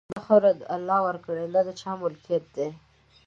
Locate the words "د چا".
1.65-1.91